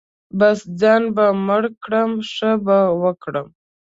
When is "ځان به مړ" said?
0.79-1.63